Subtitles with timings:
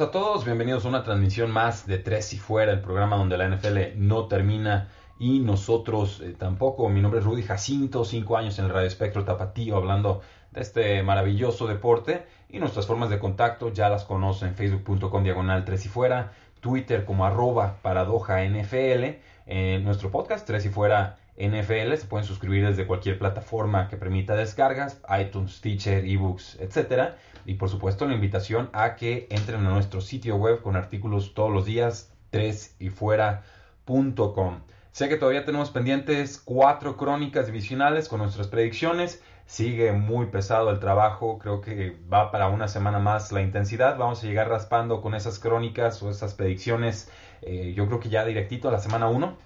[0.00, 3.48] A todos, bienvenidos a una transmisión más de Tres y Fuera, el programa donde la
[3.48, 4.88] NFL no termina
[5.20, 6.88] y nosotros eh, tampoco.
[6.88, 10.20] Mi nombre es Rudy Jacinto, cinco años en el Radio Espectro Tapatío, hablando
[10.50, 15.86] de este maravilloso deporte y nuestras formas de contacto ya las conocen, facebook.com diagonal Tres
[15.86, 22.06] y Fuera, Twitter como arroba paradoja NFL, en nuestro podcast Tres y Fuera NFL, se
[22.06, 28.06] pueden suscribir desde cualquier plataforma que permita descargas, iTunes, Teacher, eBooks, etcétera y por supuesto
[28.06, 34.60] la invitación a que entren a nuestro sitio web con artículos todos los días 3yfuera.com.
[34.92, 39.20] Sé que todavía tenemos pendientes cuatro crónicas divisionales con nuestras predicciones.
[39.46, 43.98] Sigue muy pesado el trabajo, creo que va para una semana más la intensidad.
[43.98, 47.10] Vamos a llegar raspando con esas crónicas o esas predicciones.
[47.42, 49.36] Eh, yo creo que ya directito a la semana 1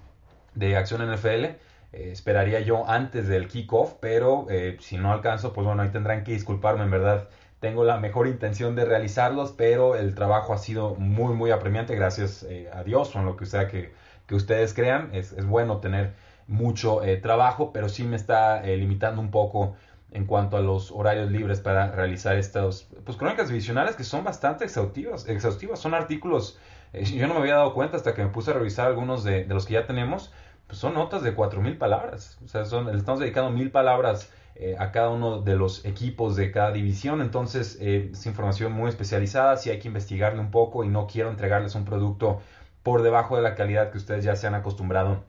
[0.53, 1.45] de Acción NFL.
[1.91, 6.23] Eh, esperaría yo antes del kickoff, pero eh, si no alcanzo, pues bueno, ahí tendrán
[6.23, 10.95] que disculparme en verdad tengo la mejor intención de realizarlos, pero el trabajo ha sido
[10.95, 13.91] muy, muy apremiante, gracias eh, a Dios o en lo que sea que,
[14.27, 15.09] que ustedes crean.
[15.13, 16.13] Es, es, bueno tener
[16.47, 19.75] mucho trabajo, pero sí me está limitando un poco
[20.11, 24.63] en cuanto a los horarios libres para realizar estas pues, crónicas divisionales que son bastante
[24.63, 25.27] exhaustivas.
[25.27, 25.79] exhaustivas.
[25.79, 26.57] Son artículos,
[26.93, 29.53] yo no me había dado cuenta hasta que me puse a revisar algunos de, de
[29.53, 30.31] los que ya tenemos,
[30.69, 32.37] pues son notas de 4.000 palabras.
[32.45, 36.35] O sea, son, le estamos dedicando mil palabras eh, a cada uno de los equipos
[36.35, 37.21] de cada división.
[37.21, 41.31] Entonces eh, es información muy especializada, si hay que investigarle un poco y no quiero
[41.31, 42.39] entregarles un producto
[42.83, 45.23] por debajo de la calidad que ustedes ya se han acostumbrado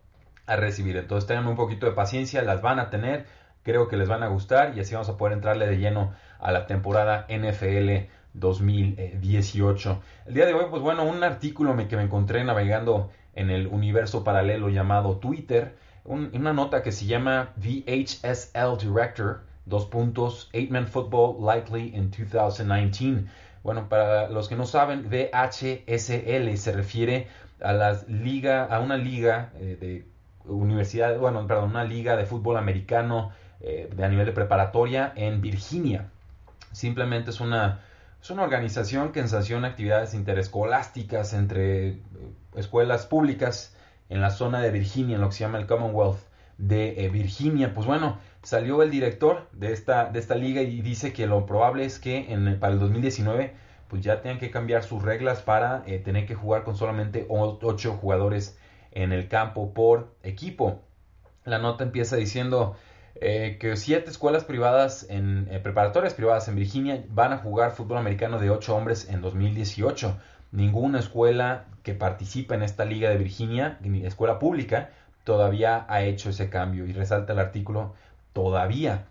[0.45, 0.99] a recibir.
[0.99, 3.25] Entonces tengan un poquito de paciencia, las van a tener,
[3.63, 6.53] creo que les van a gustar y así vamos a poder entrarle de lleno a
[6.53, 10.03] la temporada NFL 2018.
[10.27, 14.25] El día de hoy, pues bueno, un artículo que me encontré navegando en el universo
[14.25, 21.45] paralelo llamado Twitter una nota que se llama VHSL Director, dos puntos, Eight Man Football
[21.45, 23.27] Likely in 2019.
[23.63, 27.29] Bueno, para los que no saben, VHSL se refiere
[27.61, 30.07] a las liga, a una liga eh, de
[30.47, 35.43] universidad, bueno, perdón, una liga de fútbol americano eh, de a nivel de preparatoria en
[35.43, 36.09] Virginia.
[36.73, 37.81] Simplemente es una,
[38.23, 42.03] es una organización que sanciona actividades interescolásticas entre eh,
[42.55, 43.75] escuelas públicas
[44.09, 46.21] en la zona de Virginia, en lo que se llama el Commonwealth
[46.59, 47.73] de eh, Virginia.
[47.73, 51.85] Pues bueno, salió el director de esta, de esta liga y dice que lo probable
[51.85, 52.27] es que
[52.61, 53.55] para el 2019
[53.89, 57.95] pues ya tengan que cambiar sus reglas para eh, tener que jugar con solamente 8
[58.01, 58.57] jugadores
[58.93, 60.83] en el campo por equipo.
[61.45, 62.77] La nota empieza diciendo
[63.21, 68.39] eh, que siete escuelas privadas en preparatorias privadas en Virginia van a jugar fútbol americano
[68.39, 70.17] de 8 hombres en 2018
[70.53, 74.91] ninguna escuela que participa en esta liga de Virginia, escuela pública,
[75.25, 76.87] todavía ha hecho ese cambio.
[76.87, 77.95] Y resalta el artículo,
[78.33, 79.07] todavía.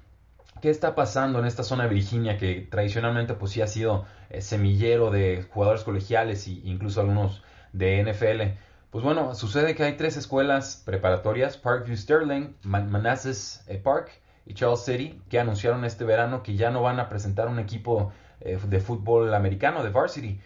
[0.62, 4.42] ¿Qué está pasando en esta zona de Virginia que tradicionalmente pues sí ha sido eh,
[4.42, 8.60] semillero de jugadores colegiales e incluso algunos de NFL?
[8.92, 14.10] Pues bueno, sucede que hay tres escuelas preparatorias, Parkview Sterling, Manassas eh, Park
[14.46, 18.12] y Charles City, que anunciaron este verano que ya no van a presentar un equipo
[18.42, 20.40] eh, de fútbol americano, de varsity,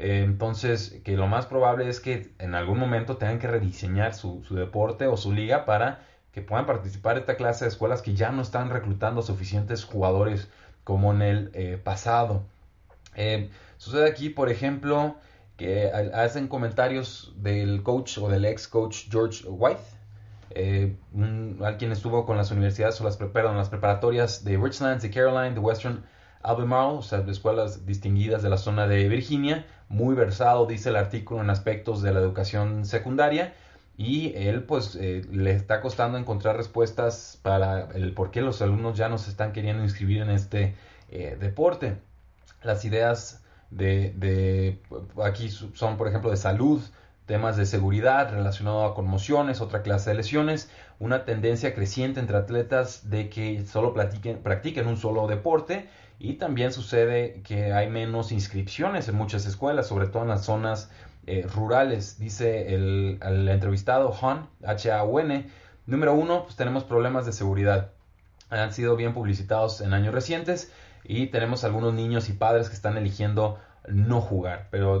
[0.00, 5.06] entonces, que lo más probable es que en algún momento tengan que rediseñar su, deporte
[5.06, 6.00] o su liga para
[6.32, 10.48] que puedan participar esta clase de escuelas que ya no están reclutando suficientes jugadores
[10.84, 12.44] como en el eh, pasado.
[13.14, 15.16] Eh, sucede aquí, por ejemplo,
[15.60, 19.82] que hacen comentarios del coach o del ex coach George White,
[20.52, 20.96] eh,
[21.62, 26.02] alguien estuvo con las universidades o las, preparatorias de Richlands, de Caroline, de Western
[26.42, 31.42] Albemarle, o sea, escuelas distinguidas de la zona de Virginia, muy versado, dice el artículo,
[31.42, 33.52] en aspectos de la educación secundaria
[33.98, 38.96] y él pues eh, le está costando encontrar respuestas para el por qué los alumnos
[38.96, 40.74] ya no se están queriendo inscribir en este
[41.10, 41.98] eh, deporte.
[42.62, 44.80] Las ideas de, de,
[45.24, 46.82] aquí son por ejemplo de salud,
[47.26, 53.08] temas de seguridad relacionado a conmociones, otra clase de lesiones, una tendencia creciente entre atletas
[53.08, 55.88] de que solo practiquen un solo deporte
[56.18, 60.90] y también sucede que hay menos inscripciones en muchas escuelas, sobre todo en las zonas
[61.26, 62.18] eh, rurales.
[62.18, 65.48] Dice el, el entrevistado Han, H-A-U-N,
[65.86, 67.92] número uno, pues tenemos problemas de seguridad.
[68.50, 70.72] han sido bien publicitados en años recientes
[71.04, 73.58] y tenemos algunos niños y padres que están eligiendo
[73.88, 74.68] no jugar.
[74.70, 75.00] Pero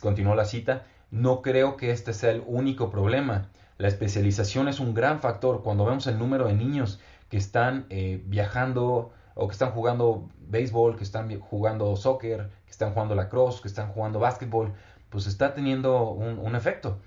[0.00, 3.48] continuó la cita, no creo que este sea el único problema.
[3.78, 5.62] La especialización es un gran factor.
[5.62, 10.96] Cuando vemos el número de niños que están eh, viajando o que están jugando béisbol,
[10.96, 14.72] que están jugando soccer, que están jugando lacrosse, que están jugando básquetbol,
[15.08, 16.98] pues está teniendo un, efecto.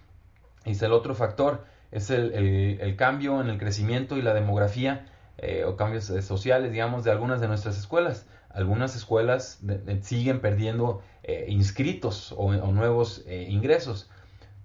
[0.66, 5.06] Y el otro factor es el, cambio en el crecimiento y la demografía
[5.46, 8.26] eh, o cambios eh, sociales, digamos, de algunas de nuestras escuelas.
[8.50, 9.60] Algunas escuelas
[10.02, 13.26] siguen perdiendo eh, inscritos o, nuevos nuevos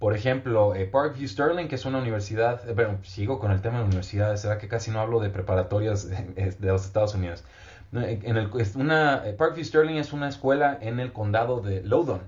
[0.01, 3.81] por ejemplo, eh, Parkview Sterling, que es una universidad, eh, bueno, sigo con el tema
[3.81, 7.45] de universidades, será que casi no hablo de preparatorias de los Estados Unidos.
[7.93, 12.23] En el, una, eh, Parkview Sterling es una escuela en el condado de Loudoun,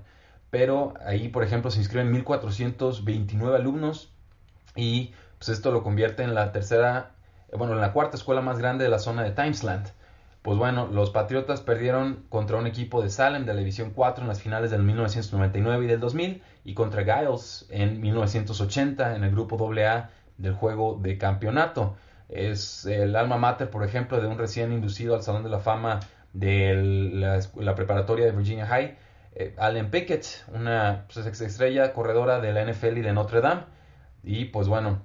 [0.51, 4.11] pero ahí, por ejemplo, se inscriben 1.429 alumnos
[4.75, 7.12] y pues esto lo convierte en la tercera,
[7.57, 9.87] bueno, en la cuarta escuela más grande de la zona de Timesland.
[10.43, 14.27] Pues bueno, los Patriotas perdieron contra un equipo de Salem de la División 4 en
[14.27, 19.57] las finales del 1999 y del 2000 y contra Giles en 1980 en el grupo
[19.73, 21.95] AA del juego de campeonato.
[22.27, 26.01] Es el alma mater, por ejemplo, de un recién inducido al Salón de la Fama
[26.33, 26.75] de
[27.55, 28.97] la, preparatoria de Virginia High,
[29.35, 33.61] eh, Allen Pickett, una pues, estrella corredora de la NFL y de Notre Dame.
[34.23, 35.01] Y pues bueno,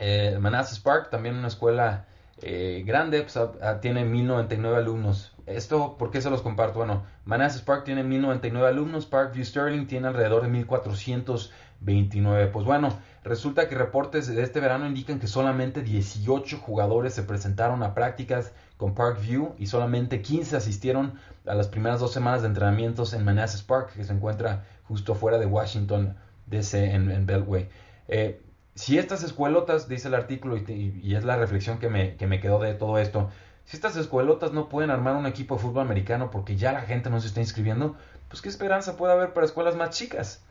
[0.00, 2.06] eh, Manassas Park, también una escuela
[2.40, 3.38] eh, grande, pues,
[3.82, 5.34] tiene 1099 alumnos.
[5.44, 6.78] Esto, ¿por qué se los comparto?
[6.78, 12.46] Bueno, Manassas Park tiene 1099 alumnos, Parkview Sterling tiene alrededor de 1429.
[12.46, 17.82] Pues bueno, resulta que reportes de este verano indican que solamente 18 jugadores se presentaron
[17.82, 23.12] a prácticas con Parkview y solamente 15 asistieron a las primeras dos semanas de entrenamientos
[23.12, 26.16] en Manassas Park, que se encuentra justo fuera de Washington,
[26.46, 27.68] D.C., en, Beltway.
[28.08, 28.40] Eh,
[28.74, 32.58] si estas escuelotas, dice el artículo, y, es la reflexión que me, que me, quedó
[32.58, 33.30] de todo esto,
[33.64, 37.10] si estas escuelotas no pueden armar un equipo de fútbol americano porque ya la gente
[37.10, 37.96] no se está inscribiendo,
[38.28, 40.42] pues qué esperanza puede haber para escuelas más chicas.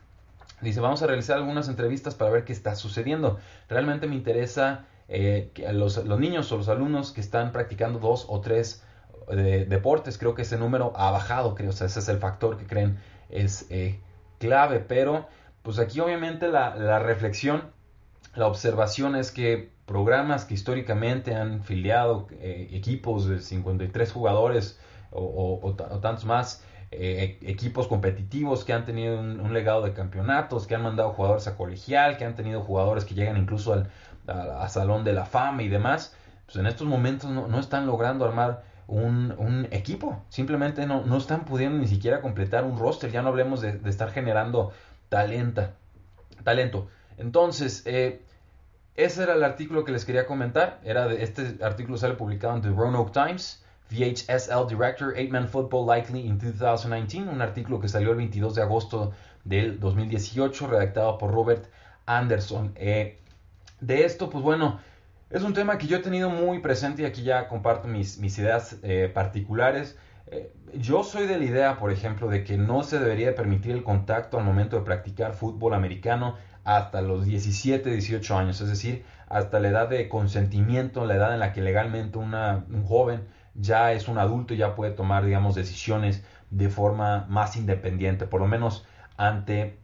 [0.60, 3.38] Dice, vamos a realizar algunas entrevistas para ver qué está sucediendo.
[3.68, 8.26] Realmente me interesa eh, que los, los, niños o los alumnos que están practicando dos
[8.28, 8.82] o tres
[9.28, 12.56] eh, deportes, creo que ese número ha bajado, creo, o sea, ese es el factor
[12.56, 14.00] que creen es eh,
[14.38, 15.28] clave, pero
[15.62, 17.72] pues aquí obviamente la, la reflexión
[18.34, 24.78] la observación es que programas que históricamente han filiado eh, equipos de 53 jugadores
[25.10, 30.82] o, tantos más, eh, equipos competitivos que han tenido un, legado de campeonatos, que han
[30.82, 35.24] mandado jugadores a colegial, que han tenido jugadores que llegan incluso al Salón de la
[35.24, 36.14] Fama y demás,
[36.46, 41.78] pues en estos momentos no, están logrando armar un, equipo, simplemente no, no, están pudiendo
[41.78, 44.70] ni siquiera completar un roster, ya no hablemos de, de estar generando
[45.08, 45.72] talenta,
[46.44, 46.88] talento.
[47.20, 48.22] Entonces, eh,
[48.96, 50.80] ese era el artículo que les quería comentar.
[50.84, 53.64] Era de, este artículo sale publicado en The Roanoke Times.
[53.90, 59.12] VHSL Director, 8-Man Football Likely in 2019, un artículo que salió el 22 de agosto
[59.44, 61.66] del 2018, redactado por Robert
[62.06, 62.72] Anderson.
[62.76, 63.18] Eh,
[63.80, 64.78] de esto, pues bueno,
[65.30, 68.38] es un tema que yo he tenido muy presente y aquí ya comparto mis, mis
[68.38, 69.96] ideas eh, particulares.
[70.74, 74.38] Yo soy de la idea, por ejemplo, de que no se debería permitir el contacto
[74.38, 79.68] al momento de practicar fútbol americano hasta los 17, 18 años, es decir, hasta la
[79.68, 84.54] edad de consentimiento, la edad en la que legalmente un joven ya es un adulto
[84.54, 89.78] y ya puede tomar, digamos, decisiones de forma más independiente, por lo menos ante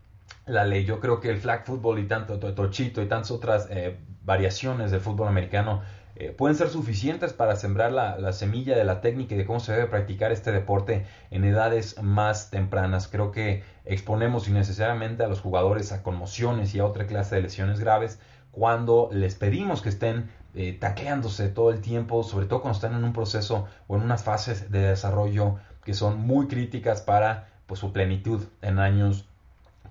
[0.47, 0.85] la ley.
[0.85, 5.01] Yo creo que el flag football y tanto tochito y tantas otras eh, variaciones del
[5.01, 5.83] fútbol americano
[6.19, 9.73] eh, pueden ser suficientes para sembrar la, semilla de la técnica y de cómo se
[9.73, 13.07] debe practicar este deporte en edades más tempranas.
[13.07, 17.81] Creo que exponemos innecesariamente a los jugadores a conmociones y a otra clase de lesiones
[17.81, 18.19] graves
[18.51, 23.05] cuando les pedimos que estén eh, tacleándose todo el tiempo, sobre todo cuando están en
[23.05, 27.93] un proceso o en unas fases de desarrollo que son muy críticas para pues, su
[27.93, 29.29] plenitud en años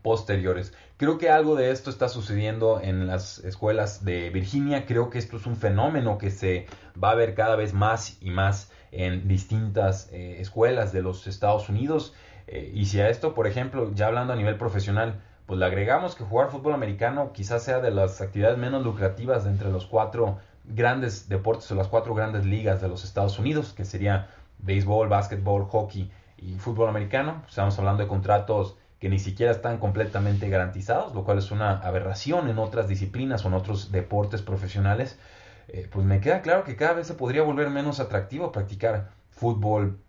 [0.05, 0.71] posteriores.
[0.97, 4.85] Creo que algo de esto está sucediendo en las escuelas de Virginia.
[4.85, 6.67] Creo que esto es un fenómeno que se
[7.03, 11.69] va a ver cada vez más y más en distintas eh, escuelas de los Estados
[11.69, 12.13] Unidos.
[12.45, 16.13] Eh, y si a esto, por ejemplo, ya hablando a nivel profesional, pues le agregamos
[16.13, 20.38] que jugar fútbol americano quizás sea de las actividades menos lucrativas de entre los cuatro
[20.65, 25.65] grandes deportes o las cuatro grandes ligas de los Estados Unidos, que sería béisbol, básquetbol,
[25.65, 27.41] hockey y fútbol americano.
[27.47, 32.50] Estamos hablando de contratos que ni siquiera están completamente garantizados, lo cual es una aberración
[32.50, 35.19] en otras disciplinas o en otros deportes profesionales,
[35.67, 40.00] eh, pues me queda claro que cada vez se podría volver menos atractivo practicar fútbol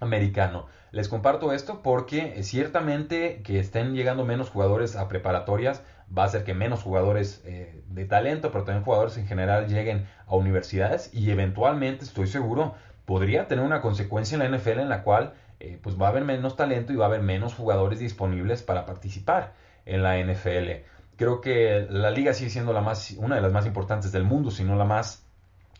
[0.00, 0.66] americano.
[0.90, 6.26] Les comparto esto porque eh, ciertamente que estén llegando menos jugadores a preparatorias va a
[6.26, 11.14] hacer que menos jugadores eh, de talento, pero también jugadores en general lleguen a universidades
[11.14, 15.78] y eventualmente, estoy seguro, podría tener una consecuencia en la NFL en la cual eh,
[15.80, 19.52] pues va a haber menos talento y va a haber menos jugadores disponibles para participar
[19.84, 20.86] en la NFL.
[21.16, 24.50] Creo que la liga sigue siendo la más, una de las más importantes del mundo,
[24.50, 25.22] si no la más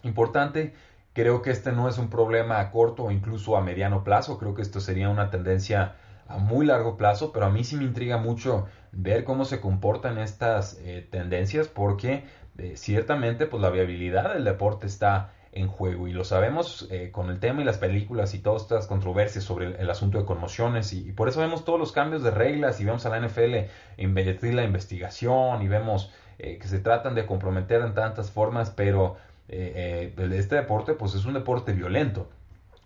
[0.03, 0.75] importante.
[1.15, 4.39] Creo que este no es un problema a corto o incluso a mediano plazo.
[4.39, 5.97] Creo que esto sería una tendencia
[6.29, 10.19] a muy largo plazo, pero a mí sí me intriga mucho ver cómo se comportan
[10.19, 12.25] estas eh, tendencias porque
[12.59, 16.09] eh, ciertamente pues la viabilidad del deporte está en juego.
[16.09, 19.81] Y lo sabemos eh, con el tema y las películas y todas estas controversias sobre
[19.81, 23.05] el, asunto de conmociones y, por eso vemos todos los cambios de reglas y vemos
[23.07, 28.31] a la NFL invertir la investigación y vemos que se tratan de comprometer en tantas
[28.31, 29.17] formas pero
[29.49, 32.31] este deporte pues es un deporte violento.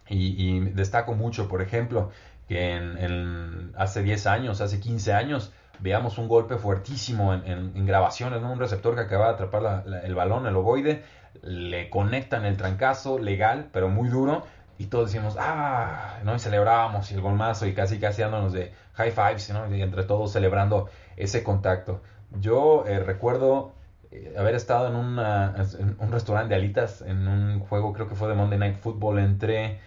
[0.08, 2.10] Y, y destaco mucho por ejemplo
[2.48, 5.52] que en, hace 10 años, hace 15 años,
[5.84, 10.56] veamos un golpe fuertísimo en, grabaciones, un receptor que acaba de atrapar el balón, el
[10.56, 11.02] ovoide,
[11.42, 14.44] le conectan el trancazo legal, pero muy duro,
[14.78, 16.34] y todos decimos, ah, ¿no?
[16.34, 19.76] y celebrábamos y el golmazo y casi casi dándonos de high fives, ¿no?
[19.76, 20.88] y entre todos celebrando
[21.18, 22.00] ese contacto.
[22.40, 23.74] Yo eh, recuerdo
[24.10, 28.34] eh, haber estado en, un restaurante de alitas en un juego, creo que fue de
[28.34, 29.80] Monday Night Football entre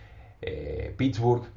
[0.43, 1.56] eh, Pittsburgh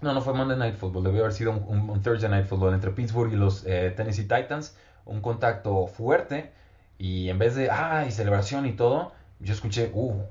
[0.00, 3.32] no, no fue Monday Night Football, debió haber sido un, Thursday Night Football entre Pittsburgh
[3.32, 4.76] y los eh, Tennessee Titans.
[5.04, 6.52] Un contacto fuerte
[6.98, 10.22] y en vez de, ah, y celebración y todo, yo escuché, uh,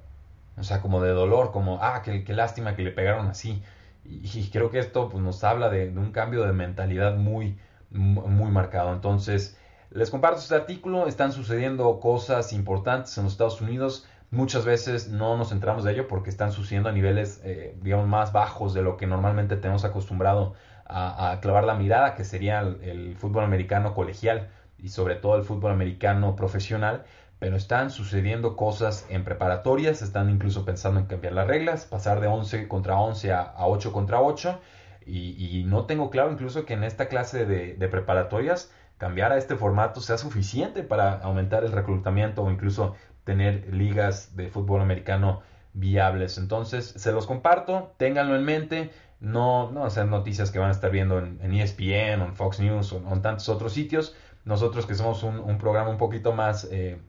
[0.58, 3.62] o sea, como de dolor, como, ah, qué, lástima que le pegaron así.
[4.06, 7.58] Y, creo que esto pues, nos habla de, de, un cambio de mentalidad muy,
[7.90, 8.94] muy marcado.
[8.94, 9.58] Entonces,
[9.90, 15.38] les comparto este artículo, están sucediendo cosas importantes en los Estados Unidos muchas veces no
[15.38, 19.08] nos centramos de ello porque están sucediendo a niveles, eh, más bajos de lo que
[19.08, 20.54] normalmente tenemos acostumbrado
[20.86, 25.72] a, clavar la mirada, que sería el, fútbol americano colegial y sobre todo el fútbol
[25.72, 27.06] americano profesional.
[27.40, 32.28] Pero están sucediendo cosas en preparatorias, están incluso pensando en cambiar las reglas, pasar de
[32.28, 34.60] 11 contra 11 a, 8 contra 8.
[35.06, 40.02] Y, no tengo claro incluso que en esta clase de preparatorias cambiar a este formato
[40.02, 42.96] sea suficiente para aumentar el reclutamiento o incluso
[43.28, 45.42] tener ligas de fútbol americano
[45.74, 46.38] viables.
[46.38, 48.90] Entonces, se los comparto, ténganlo en mente.
[49.20, 53.14] No, no sean noticias que van a estar viendo en, ESPN, en Fox News o
[53.14, 54.16] en tantos otros sitios.
[54.46, 57.02] Nosotros que somos un, programa un poquito más, eh,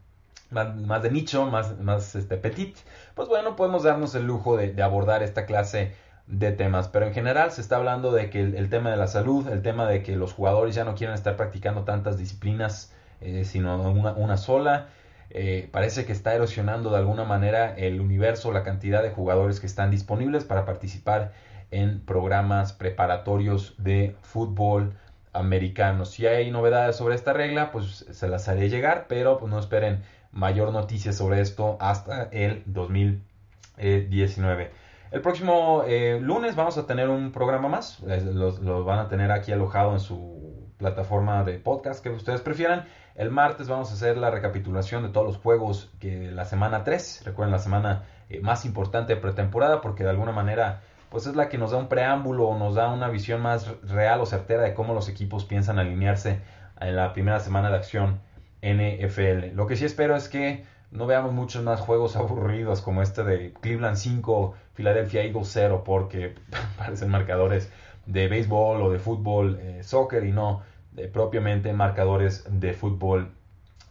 [0.50, 2.76] más, de nicho, más, más este, petit,
[3.14, 5.94] pues bueno, podemos darnos el lujo de, abordar esta clase
[6.26, 6.88] de temas.
[6.88, 9.86] Pero en general se está hablando de que el, tema de la salud, el tema
[9.86, 14.88] de que los jugadores ya no quieren estar practicando tantas disciplinas, eh, sino una sola.
[15.30, 19.66] Eh, parece que está erosionando de alguna manera el universo, la cantidad de jugadores que
[19.66, 21.32] están disponibles para participar
[21.70, 24.94] en programas preparatorios de fútbol
[25.32, 26.06] americano.
[26.06, 30.02] Si hay novedades sobre esta regla, pues se las haré llegar, pero pues no esperen
[30.32, 34.70] mayor noticia sobre esto hasta el 2019.
[35.10, 39.52] El próximo eh, lunes vamos a tener un programa más, lo van a tener aquí
[39.52, 42.86] alojado en su plataforma de podcast que ustedes prefieran.
[43.18, 47.22] El martes vamos a hacer la recapitulación de todos los juegos que la semana 3,
[47.24, 51.48] recuerden la semana eh, más importante de pretemporada, porque de alguna manera pues es la
[51.48, 54.72] que nos da un preámbulo o nos da una visión más real o certera de
[54.72, 56.42] cómo los equipos piensan alinearse
[56.80, 58.20] en la primera semana de acción
[58.62, 59.56] NFL.
[59.56, 63.52] Lo que sí espero es que no veamos muchos más juegos aburridos como este de
[63.52, 66.36] Cleveland 5, Philadelphia Eagles 0, porque
[66.78, 67.68] parecen marcadores
[68.06, 70.62] de béisbol o de fútbol, eh, soccer y no
[71.06, 73.30] propiamente marcadores de fútbol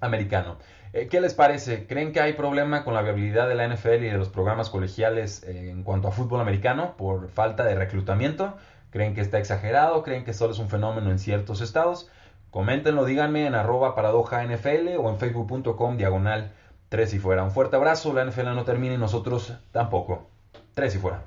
[0.01, 0.57] americano.
[0.93, 1.85] Eh, ¿Qué les parece?
[1.85, 5.43] ¿Creen que hay problema con la viabilidad de la NFL y de los programas colegiales
[5.43, 8.57] eh, en cuanto a fútbol americano por falta de reclutamiento?
[8.89, 10.01] ¿Creen que está exagerado?
[10.03, 12.09] ¿Creen que solo es un fenómeno en ciertos estados?
[12.51, 16.51] Coméntenlo, díganme en arroba paradoja NFL o en facebook.com diagonal
[16.89, 17.43] 3 y fuera.
[17.43, 20.29] Un fuerte abrazo, la NFL no termina y nosotros tampoco.
[20.73, 21.21] 3 y fuera.